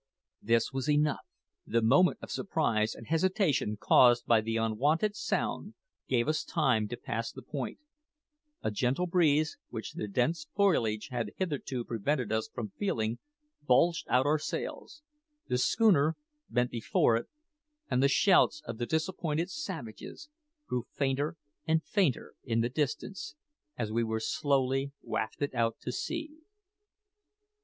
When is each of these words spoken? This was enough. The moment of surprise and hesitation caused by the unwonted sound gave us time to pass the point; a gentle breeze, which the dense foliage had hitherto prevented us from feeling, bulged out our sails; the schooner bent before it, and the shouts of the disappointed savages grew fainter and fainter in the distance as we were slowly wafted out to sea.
This 0.41 0.73
was 0.73 0.89
enough. 0.89 1.27
The 1.67 1.83
moment 1.83 2.17
of 2.23 2.31
surprise 2.31 2.95
and 2.95 3.05
hesitation 3.05 3.77
caused 3.79 4.25
by 4.25 4.41
the 4.41 4.57
unwonted 4.57 5.15
sound 5.15 5.75
gave 6.07 6.27
us 6.27 6.43
time 6.43 6.87
to 6.87 6.97
pass 6.97 7.31
the 7.31 7.43
point; 7.43 7.77
a 8.63 8.71
gentle 8.71 9.05
breeze, 9.05 9.59
which 9.69 9.93
the 9.93 10.07
dense 10.07 10.47
foliage 10.55 11.09
had 11.09 11.33
hitherto 11.37 11.85
prevented 11.85 12.31
us 12.31 12.49
from 12.51 12.71
feeling, 12.79 13.19
bulged 13.61 14.07
out 14.09 14.25
our 14.25 14.39
sails; 14.39 15.03
the 15.49 15.59
schooner 15.59 16.15
bent 16.49 16.71
before 16.71 17.15
it, 17.15 17.27
and 17.87 18.01
the 18.01 18.07
shouts 18.09 18.63
of 18.65 18.79
the 18.79 18.87
disappointed 18.87 19.51
savages 19.51 20.29
grew 20.65 20.83
fainter 20.91 21.37
and 21.67 21.83
fainter 21.83 22.33
in 22.43 22.61
the 22.61 22.69
distance 22.69 23.35
as 23.77 23.91
we 23.91 24.03
were 24.03 24.19
slowly 24.19 24.93
wafted 25.03 25.53
out 25.53 25.79
to 25.79 25.91
sea. 25.91 26.39